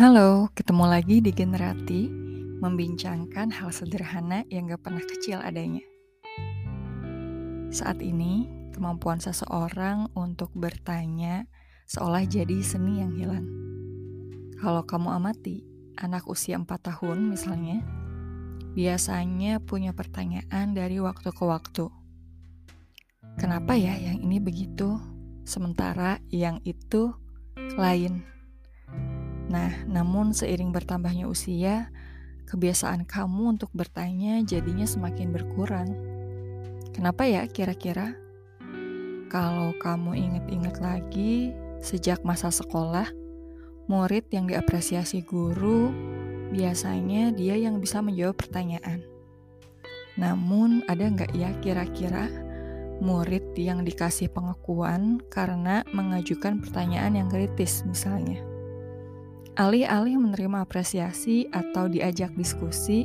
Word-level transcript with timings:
Halo, 0.00 0.48
ketemu 0.56 0.88
lagi 0.88 1.20
di 1.20 1.28
Generati 1.28 2.08
Membincangkan 2.56 3.52
hal 3.52 3.68
sederhana 3.68 4.48
yang 4.48 4.72
gak 4.72 4.88
pernah 4.88 5.04
kecil 5.04 5.44
adanya. 5.44 5.84
Saat 7.68 8.00
ini, 8.00 8.48
kemampuan 8.72 9.20
seseorang 9.20 10.08
untuk 10.16 10.56
bertanya 10.56 11.44
Seolah 11.84 12.24
jadi 12.24 12.64
seni 12.64 13.04
yang 13.04 13.12
hilang. 13.12 13.44
Kalau 14.56 14.88
kamu 14.88 15.20
amati, 15.20 15.68
anak 16.00 16.24
usia 16.32 16.56
4 16.56 16.64
tahun 16.64 17.36
misalnya 17.36 17.84
Biasanya 18.72 19.60
punya 19.60 19.92
pertanyaan 19.92 20.72
dari 20.72 20.96
waktu 20.96 21.28
ke 21.28 21.44
waktu. 21.44 21.92
Kenapa 23.36 23.76
ya 23.76 24.00
yang 24.00 24.16
ini 24.24 24.40
begitu, 24.40 24.96
sementara 25.44 26.24
yang 26.32 26.56
itu 26.64 27.12
lain? 27.76 28.39
Nah, 29.50 29.82
namun 29.90 30.30
seiring 30.30 30.70
bertambahnya 30.70 31.26
usia, 31.26 31.90
kebiasaan 32.46 33.02
kamu 33.02 33.58
untuk 33.58 33.74
bertanya 33.74 34.38
jadinya 34.46 34.86
semakin 34.86 35.34
berkurang. 35.34 35.90
Kenapa 36.94 37.26
ya 37.26 37.42
kira-kira? 37.50 38.14
Kalau 39.26 39.74
kamu 39.78 40.14
ingat-ingat 40.14 40.78
lagi, 40.78 41.50
sejak 41.82 42.22
masa 42.22 42.54
sekolah, 42.54 43.10
murid 43.90 44.30
yang 44.30 44.46
diapresiasi 44.46 45.26
guru 45.26 45.90
biasanya 46.50 47.30
dia 47.34 47.54
yang 47.58 47.78
bisa 47.78 48.02
menjawab 48.02 48.38
pertanyaan. 48.38 49.02
Namun, 50.18 50.82
ada 50.90 51.06
nggak 51.06 51.34
ya 51.34 51.54
kira-kira 51.62 52.26
murid 52.98 53.54
yang 53.54 53.86
dikasih 53.86 54.30
pengakuan 54.34 55.22
karena 55.30 55.86
mengajukan 55.94 56.58
pertanyaan 56.58 57.18
yang 57.18 57.28
kritis 57.30 57.86
misalnya? 57.86 58.49
Alih-alih 59.60 60.16
menerima 60.16 60.64
apresiasi 60.64 61.44
atau 61.52 61.84
diajak 61.84 62.32
diskusi, 62.32 63.04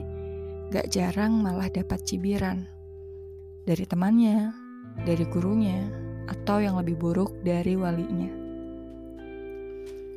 gak 0.71 0.87
jarang 0.87 1.43
malah 1.43 1.67
dapat 1.67 1.99
cibiran 2.07 2.63
dari 3.67 3.83
temannya, 3.83 4.55
dari 5.03 5.27
gurunya, 5.27 5.83
atau 6.31 6.63
yang 6.63 6.79
lebih 6.79 6.95
buruk 6.95 7.35
dari 7.43 7.75
walinya. 7.75 8.31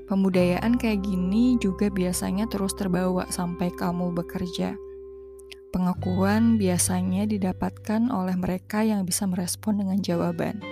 Pembudayaan 0.07 0.79
kayak 0.79 1.03
gini 1.03 1.59
juga 1.59 1.91
biasanya 1.91 2.47
terus 2.47 2.71
terbawa 2.79 3.27
sampai 3.35 3.75
kamu 3.75 4.15
bekerja. 4.15 4.79
Pengakuan 5.75 6.55
biasanya 6.55 7.27
didapatkan 7.27 8.15
oleh 8.15 8.39
mereka 8.39 8.87
yang 8.87 9.03
bisa 9.03 9.27
merespon 9.27 9.83
dengan 9.83 9.99
jawaban, 9.99 10.63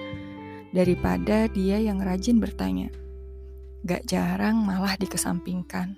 daripada 0.70 1.51
dia 1.51 1.83
yang 1.83 1.98
rajin 1.98 2.39
bertanya 2.39 2.86
gak 3.87 4.11
jarang 4.11 4.67
malah 4.67 4.98
dikesampingkan, 4.98 5.95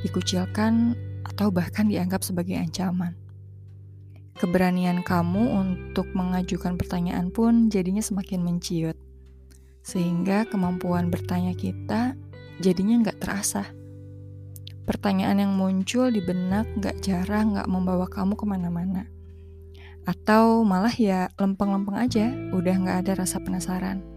dikucilkan, 0.00 0.96
atau 1.28 1.52
bahkan 1.52 1.84
dianggap 1.86 2.24
sebagai 2.24 2.56
ancaman. 2.56 3.12
Keberanian 4.40 5.04
kamu 5.04 5.52
untuk 5.52 6.08
mengajukan 6.16 6.80
pertanyaan 6.80 7.28
pun 7.28 7.68
jadinya 7.68 8.00
semakin 8.00 8.40
menciut, 8.40 8.96
sehingga 9.84 10.48
kemampuan 10.48 11.12
bertanya 11.12 11.52
kita 11.52 12.16
jadinya 12.64 13.04
nggak 13.04 13.20
terasa. 13.20 13.68
Pertanyaan 14.88 15.44
yang 15.44 15.52
muncul 15.54 16.08
di 16.08 16.24
benak 16.24 16.66
gak 16.80 17.04
jarang 17.04 17.52
nggak 17.52 17.68
membawa 17.68 18.08
kamu 18.08 18.32
ke 18.34 18.48
mana-mana. 18.48 19.04
Atau 20.08 20.64
malah 20.64 20.96
ya 20.96 21.28
lempeng-lempeng 21.36 22.00
aja, 22.00 22.32
udah 22.56 22.74
nggak 22.80 22.98
ada 23.04 23.12
rasa 23.20 23.44
penasaran. 23.44 24.09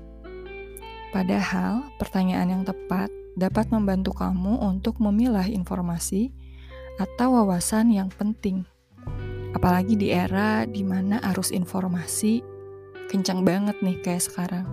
Padahal, 1.14 1.94
pertanyaan 2.02 2.50
yang 2.50 2.64
tepat 2.66 3.14
dapat 3.38 3.70
membantu 3.70 4.18
kamu 4.18 4.58
untuk 4.66 4.98
memilah 4.98 5.46
informasi 5.46 6.34
atau 6.98 7.38
wawasan 7.38 7.94
yang 7.94 8.10
penting. 8.10 8.66
Apalagi 9.54 9.94
di 9.94 10.10
era 10.10 10.66
di 10.66 10.82
mana 10.82 11.22
arus 11.30 11.54
informasi 11.54 12.42
kencang 13.14 13.46
banget 13.46 13.78
nih 13.86 14.02
kayak 14.02 14.26
sekarang. 14.26 14.66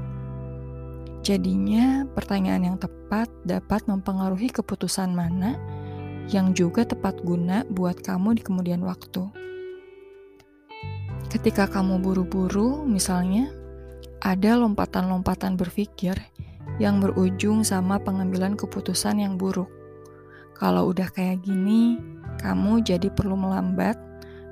Jadinya, 1.21 2.09
pertanyaan 2.17 2.73
yang 2.73 2.79
tepat 2.81 3.29
dapat 3.45 3.85
mempengaruhi 3.85 4.49
keputusan 4.49 5.13
mana 5.13 5.61
yang 6.33 6.57
juga 6.57 6.89
tepat 6.89 7.21
guna 7.21 7.69
buat 7.69 8.01
kamu 8.01 8.41
di 8.41 8.43
kemudian 8.49 8.81
waktu. 8.81 9.29
Ketika 11.29 11.69
kamu 11.69 12.01
buru-buru, 12.01 12.89
misalnya, 12.89 13.53
ada 14.21 14.57
lompatan-lompatan 14.57 15.57
berpikir 15.57 16.17
yang 16.77 17.01
berujung 17.01 17.65
sama 17.65 18.01
pengambilan 18.01 18.57
keputusan 18.57 19.21
yang 19.21 19.37
buruk. 19.41 19.69
Kalau 20.57 20.93
udah 20.93 21.09
kayak 21.09 21.41
gini, 21.45 21.97
kamu 22.41 22.85
jadi 22.85 23.09
perlu 23.09 23.37
melambat 23.37 23.97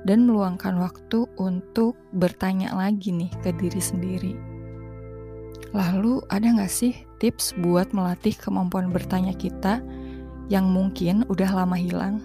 dan 0.09 0.25
meluangkan 0.25 0.77
waktu 0.81 1.29
untuk 1.37 1.97
bertanya 2.13 2.73
lagi 2.73 3.13
nih 3.13 3.29
ke 3.45 3.53
diri 3.53 3.81
sendiri. 3.81 4.33
Lalu 5.69 6.25
ada 6.33 6.49
gak 6.49 6.71
sih 6.73 6.97
tips 7.21 7.53
buat 7.61 7.93
melatih 7.93 8.33
kemampuan 8.33 8.89
bertanya 8.89 9.37
kita 9.37 9.85
yang 10.49 10.65
mungkin 10.65 11.29
udah 11.29 11.49
lama 11.53 11.77
hilang? 11.77 12.17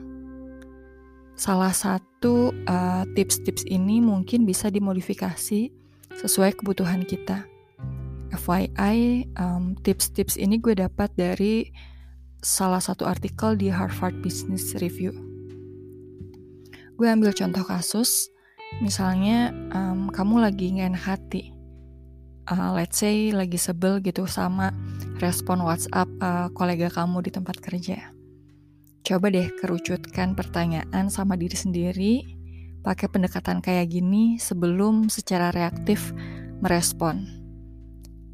Salah 1.37 1.75
satu 1.75 2.55
uh, 2.65 3.05
tips-tips 3.13 3.69
ini 3.69 4.01
mungkin 4.01 4.49
bisa 4.49 4.71
dimodifikasi 4.71 5.84
sesuai 6.19 6.59
kebutuhan 6.61 7.03
kita. 7.03 7.47
FYI, 8.35 9.31
um, 9.39 9.79
tips-tips 9.79 10.35
ini 10.35 10.59
gue 10.59 10.75
dapat 10.75 11.15
dari 11.15 11.71
salah 12.43 12.83
satu 12.83 13.07
artikel 13.07 13.55
di 13.55 13.71
Harvard 13.71 14.19
Business 14.21 14.75
Review. 14.77 15.15
Gue 16.99 17.07
ambil 17.11 17.31
contoh 17.31 17.63
kasus, 17.63 18.29
misalnya 18.83 19.55
um, 19.71 20.11
kamu 20.11 20.43
lagi 20.43 20.75
ngen 20.75 20.99
hati, 20.99 21.55
uh, 22.51 22.75
let's 22.75 22.99
say 22.99 23.31
lagi 23.31 23.57
sebel 23.57 24.03
gitu 24.03 24.27
sama 24.27 24.75
respon 25.23 25.63
WhatsApp 25.63 26.11
uh, 26.21 26.51
kolega 26.53 26.91
kamu 26.91 27.25
di 27.25 27.31
tempat 27.31 27.59
kerja. 27.63 28.13
Coba 29.05 29.29
deh 29.29 29.53
kerucutkan 29.61 30.33
pertanyaan 30.33 31.13
sama 31.13 31.37
diri 31.37 31.57
sendiri 31.57 32.34
pakai 32.85 33.09
pendekatan 33.09 33.65
kayak 33.65 33.91
gini 33.91 34.37
sebelum 34.37 35.09
secara 35.09 35.49
reaktif 35.51 36.13
merespon. 36.61 37.25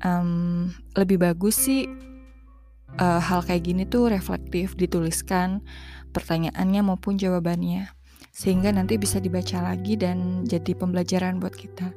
Um, 0.03 0.75
lebih 0.99 1.23
bagus 1.23 1.69
sih 1.71 1.87
uh, 2.99 3.21
hal 3.21 3.47
kayak 3.47 3.63
gini 3.69 3.83
tuh 3.87 4.11
reflektif 4.11 4.75
dituliskan 4.75 5.63
pertanyaannya 6.11 6.83
maupun 6.83 7.21
jawabannya 7.21 7.93
sehingga 8.35 8.73
nanti 8.73 8.97
bisa 8.97 9.21
dibaca 9.21 9.61
lagi 9.61 10.01
dan 10.01 10.49
jadi 10.49 10.73
pembelajaran 10.75 11.39
buat 11.39 11.55
kita. 11.55 11.93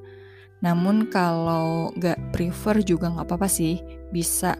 Namun 0.64 1.12
kalau 1.12 1.92
gak 2.00 2.20
prefer 2.36 2.84
juga 2.84 3.12
gak 3.12 3.28
apa-apa 3.28 3.48
sih 3.48 3.80
bisa 4.12 4.56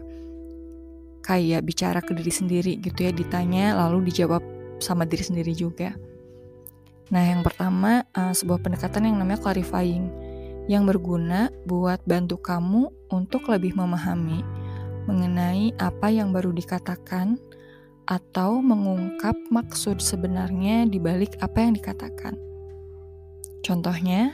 kayak 1.24 1.64
bicara 1.64 2.04
ke 2.04 2.12
diri 2.12 2.32
sendiri 2.32 2.72
gitu 2.80 3.08
ya 3.08 3.12
ditanya 3.12 3.72
lalu 3.72 4.12
dijawab 4.12 4.44
sama 4.80 5.08
diri 5.08 5.24
sendiri 5.24 5.52
juga. 5.56 5.96
Nah, 7.12 7.20
yang 7.20 7.44
pertama 7.44 8.08
uh, 8.16 8.32
sebuah 8.32 8.64
pendekatan 8.64 9.04
yang 9.12 9.20
namanya 9.20 9.44
clarifying 9.44 10.08
yang 10.64 10.88
berguna 10.88 11.52
buat 11.68 12.00
bantu 12.08 12.40
kamu 12.40 12.88
untuk 13.12 13.52
lebih 13.52 13.76
memahami 13.76 14.40
mengenai 15.04 15.76
apa 15.76 16.08
yang 16.08 16.32
baru 16.32 16.48
dikatakan 16.56 17.36
atau 18.08 18.64
mengungkap 18.64 19.36
maksud 19.52 20.00
sebenarnya 20.00 20.88
di 20.88 20.96
balik 20.96 21.36
apa 21.44 21.60
yang 21.60 21.76
dikatakan. 21.76 22.36
Contohnya, 23.60 24.32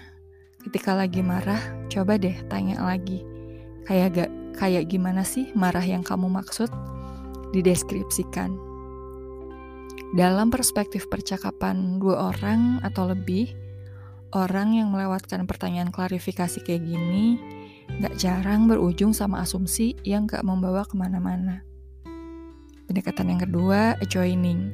ketika 0.62 0.94
lagi 0.94 1.22
marah, 1.22 1.58
coba 1.90 2.18
deh 2.18 2.34
tanya 2.46 2.82
lagi. 2.82 3.22
Kayak 3.86 4.08
gak 4.14 4.30
kayak 4.58 4.86
gimana 4.86 5.26
sih 5.26 5.50
marah 5.58 5.82
yang 5.82 6.06
kamu 6.06 6.30
maksud? 6.30 6.70
Dideskripsikan 7.50 8.69
dalam 10.10 10.50
perspektif 10.50 11.06
percakapan 11.06 12.02
dua 12.02 12.34
orang 12.34 12.82
atau 12.82 13.06
lebih, 13.06 13.54
orang 14.34 14.74
yang 14.74 14.90
melewatkan 14.90 15.46
pertanyaan 15.46 15.94
klarifikasi 15.94 16.62
kayak 16.66 16.82
gini 16.82 17.38
gak 17.98 18.14
jarang 18.18 18.70
berujung 18.70 19.10
sama 19.10 19.42
asumsi 19.42 19.98
yang 20.06 20.26
gak 20.26 20.46
membawa 20.46 20.86
ke 20.86 20.94
mana-mana. 20.94 21.66
Pendekatan 22.86 23.34
yang 23.34 23.40
kedua, 23.42 23.98
joining, 24.10 24.70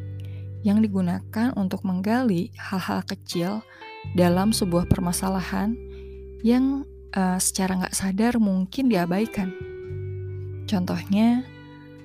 yang 0.65 0.81
digunakan 0.81 1.53
untuk 1.57 1.85
menggali 1.85 2.53
hal-hal 2.57 3.05
kecil 3.05 3.61
dalam 4.17 4.53
sebuah 4.57 4.89
permasalahan 4.89 5.77
yang 6.41 6.85
uh, 7.17 7.41
secara 7.41 7.89
gak 7.89 7.97
sadar 7.97 8.41
mungkin 8.41 8.89
diabaikan. 8.89 9.53
Contohnya, 10.65 11.45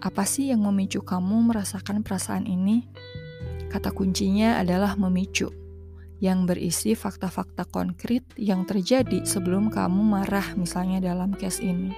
apa 0.01 0.23
sih 0.25 0.49
yang 0.49 0.63
memicu 0.63 1.03
kamu 1.03 1.51
merasakan 1.51 2.01
perasaan 2.01 2.47
ini? 2.49 2.87
Kata 3.71 3.95
kuncinya 3.95 4.59
adalah 4.59 4.99
memicu, 4.99 5.47
yang 6.19 6.43
berisi 6.43 6.91
fakta-fakta 6.91 7.63
konkret 7.71 8.27
yang 8.35 8.67
terjadi 8.67 9.23
sebelum 9.23 9.71
kamu 9.71 10.03
marah, 10.03 10.53
misalnya 10.59 10.99
dalam 10.99 11.31
case 11.31 11.63
ini. 11.63 11.95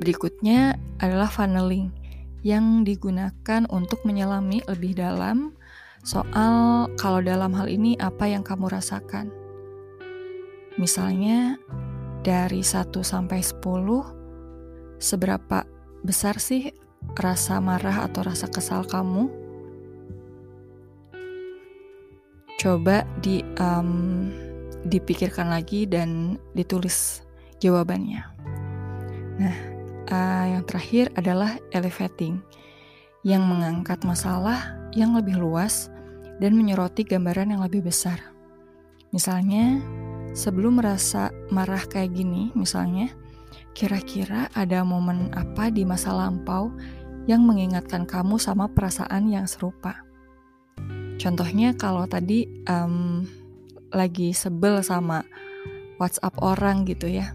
Berikutnya 0.00 0.80
adalah 1.04 1.28
funneling, 1.28 1.92
yang 2.40 2.86
digunakan 2.86 3.68
untuk 3.68 4.02
menyelami 4.08 4.64
lebih 4.64 4.96
dalam 4.96 5.52
soal 6.06 6.86
kalau 6.96 7.20
dalam 7.20 7.52
hal 7.52 7.68
ini 7.68 7.98
apa 8.00 8.30
yang 8.30 8.46
kamu 8.46 8.72
rasakan. 8.72 9.28
Misalnya 10.78 11.58
dari 12.22 12.62
1 12.62 13.02
sampai 13.02 13.42
10 13.42 15.02
seberapa 15.02 15.66
besar 16.06 16.38
sih 16.38 16.70
rasa 17.18 17.58
marah 17.58 18.06
atau 18.06 18.22
rasa 18.26 18.46
kesal 18.46 18.86
kamu? 18.86 19.47
Coba 22.58 23.06
di 23.22 23.38
um, 23.62 24.26
dipikirkan 24.82 25.46
lagi 25.46 25.86
dan 25.86 26.42
ditulis 26.58 27.22
jawabannya. 27.62 28.22
Nah, 29.38 29.56
uh, 30.10 30.44
yang 30.58 30.66
terakhir 30.66 31.14
adalah 31.14 31.54
elevating, 31.70 32.42
yang 33.22 33.46
mengangkat 33.46 34.02
masalah 34.02 34.74
yang 34.90 35.14
lebih 35.14 35.38
luas 35.38 35.86
dan 36.42 36.58
menyoroti 36.58 37.06
gambaran 37.06 37.54
yang 37.54 37.62
lebih 37.62 37.86
besar. 37.86 38.18
Misalnya, 39.14 39.78
sebelum 40.34 40.82
merasa 40.82 41.30
marah 41.54 41.86
kayak 41.86 42.10
gini, 42.10 42.50
misalnya, 42.58 43.14
kira-kira 43.70 44.50
ada 44.58 44.82
momen 44.82 45.30
apa 45.30 45.70
di 45.70 45.86
masa 45.86 46.10
lampau 46.10 46.74
yang 47.30 47.46
mengingatkan 47.46 48.02
kamu 48.02 48.34
sama 48.34 48.66
perasaan 48.66 49.30
yang 49.30 49.46
serupa. 49.46 50.07
Contohnya 51.18 51.74
kalau 51.74 52.06
tadi 52.06 52.46
um, 52.70 53.26
lagi 53.90 54.30
sebel 54.30 54.80
sama 54.86 55.26
WhatsApp 55.98 56.38
orang 56.38 56.86
gitu 56.86 57.10
ya. 57.10 57.34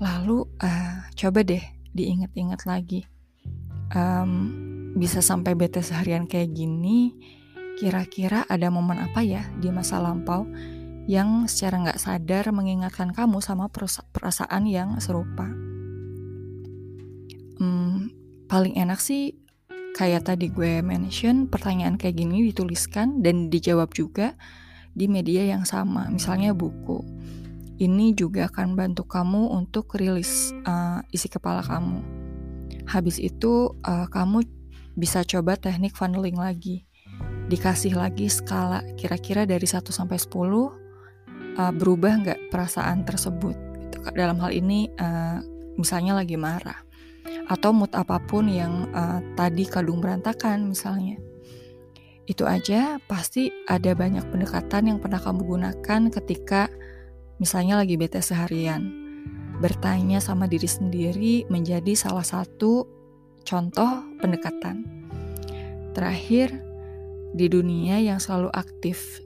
Lalu 0.00 0.48
uh, 0.64 1.06
coba 1.12 1.40
deh 1.44 1.62
diingat-ingat 1.92 2.64
lagi. 2.64 3.04
Um, 3.92 4.52
bisa 4.96 5.20
sampai 5.20 5.52
bete 5.52 5.84
seharian 5.84 6.24
kayak 6.24 6.56
gini, 6.56 7.12
kira-kira 7.76 8.48
ada 8.48 8.72
momen 8.72 8.96
apa 8.96 9.20
ya 9.20 9.44
di 9.60 9.68
masa 9.68 10.00
lampau 10.00 10.48
yang 11.06 11.46
secara 11.46 11.86
nggak 11.86 12.02
sadar 12.02 12.50
mengingatkan 12.50 13.14
kamu 13.14 13.38
sama 13.44 13.70
perasaan 14.10 14.64
yang 14.66 14.98
serupa. 14.98 15.46
Hmm, 17.56 18.10
paling 18.50 18.74
enak 18.76 19.00
sih 19.00 19.45
kayak 19.96 20.28
tadi 20.28 20.52
gue 20.52 20.84
mention 20.84 21.48
pertanyaan 21.48 21.96
kayak 21.96 22.20
gini 22.20 22.52
dituliskan 22.52 23.24
dan 23.24 23.48
dijawab 23.48 23.96
juga 23.96 24.36
di 24.92 25.08
media 25.08 25.48
yang 25.48 25.64
sama, 25.64 26.12
misalnya 26.12 26.52
buku. 26.52 27.00
Ini 27.80 28.12
juga 28.12 28.48
akan 28.52 28.76
bantu 28.76 29.08
kamu 29.08 29.56
untuk 29.56 29.96
rilis 29.96 30.52
uh, 30.68 31.00
isi 31.12 31.32
kepala 31.32 31.64
kamu. 31.64 32.04
Habis 32.88 33.16
itu 33.20 33.72
uh, 33.84 34.08
kamu 34.08 34.44
bisa 34.96 35.24
coba 35.24 35.56
teknik 35.56 35.96
funneling 35.96 36.36
lagi. 36.36 36.84
Dikasih 37.48 37.96
lagi 37.96 38.28
skala 38.28 38.84
kira-kira 38.96 39.44
dari 39.48 39.64
1 39.64 39.80
sampai 39.80 40.16
10 40.16 40.32
uh, 40.32 41.72
berubah 41.76 42.12
nggak 42.24 42.40
perasaan 42.48 43.04
tersebut. 43.04 43.56
Gitu. 43.56 43.96
Dalam 44.16 44.40
hal 44.40 44.56
ini 44.56 44.88
uh, 44.96 45.40
misalnya 45.76 46.16
lagi 46.16 46.40
marah 46.40 46.80
atau 47.46 47.70
mood 47.70 47.92
apa 47.94 48.18
pun 48.24 48.50
yang 48.50 48.90
uh, 48.92 49.22
tadi 49.38 49.66
kadung 49.66 50.02
berantakan 50.02 50.70
misalnya. 50.70 51.18
Itu 52.26 52.42
aja 52.42 52.98
pasti 53.06 53.54
ada 53.70 53.94
banyak 53.94 54.26
pendekatan 54.34 54.90
yang 54.90 54.98
pernah 54.98 55.22
kamu 55.22 55.46
gunakan 55.46 56.00
ketika 56.10 56.66
misalnya 57.38 57.78
lagi 57.78 57.94
bete 57.94 58.18
seharian. 58.18 58.90
Bertanya 59.62 60.18
sama 60.20 60.50
diri 60.50 60.68
sendiri 60.68 61.34
menjadi 61.48 61.94
salah 61.96 62.26
satu 62.26 62.84
contoh 63.46 64.04
pendekatan. 64.18 64.84
Terakhir, 65.94 66.52
di 67.32 67.46
dunia 67.48 68.02
yang 68.02 68.20
selalu 68.20 68.52
aktif 68.52 69.22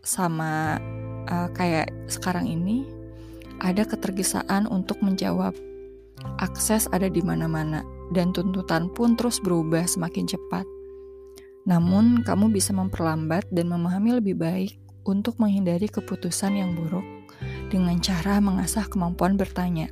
sama 0.00 0.80
uh, 1.28 1.50
kayak 1.52 1.90
sekarang 2.08 2.48
ini, 2.48 2.86
ada 3.60 3.82
ketergesaan 3.84 4.70
untuk 4.70 5.02
menjawab. 5.04 5.52
Akses 6.42 6.90
ada 6.90 7.06
di 7.06 7.22
mana-mana, 7.22 7.86
dan 8.10 8.34
tuntutan 8.34 8.90
pun 8.92 9.14
terus 9.14 9.38
berubah 9.38 9.86
semakin 9.86 10.26
cepat. 10.26 10.66
Namun, 11.64 12.26
kamu 12.26 12.50
bisa 12.50 12.74
memperlambat 12.74 13.46
dan 13.54 13.70
memahami 13.70 14.18
lebih 14.18 14.34
baik 14.34 14.82
untuk 15.06 15.38
menghindari 15.38 15.86
keputusan 15.86 16.58
yang 16.58 16.74
buruk 16.74 17.04
dengan 17.70 17.98
cara 18.02 18.38
mengasah 18.42 18.86
kemampuan 18.90 19.38
bertanya. 19.38 19.90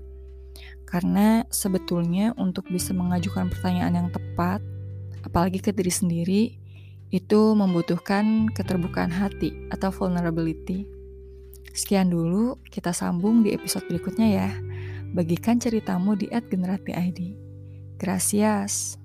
Karena 0.87 1.47
sebetulnya 1.55 2.35
untuk 2.35 2.67
bisa 2.67 2.91
mengajukan 2.91 3.47
pertanyaan 3.47 3.95
yang 3.95 4.09
tepat, 4.11 4.59
apalagi 5.23 5.63
ke 5.63 5.71
diri 5.71 5.93
sendiri, 5.95 6.43
itu 7.15 7.55
membutuhkan 7.55 8.51
keterbukaan 8.51 9.11
hati 9.11 9.55
atau 9.71 9.91
vulnerability. 9.95 10.87
Sekian 11.71 12.11
dulu, 12.11 12.59
kita 12.67 12.91
sambung 12.91 13.47
di 13.47 13.55
episode 13.55 13.87
berikutnya 13.87 14.29
ya. 14.31 14.51
Bagikan 15.11 15.59
ceritamu 15.59 16.15
di 16.15 16.31
@generati_id. 16.31 17.35
Gracias. 17.99 19.00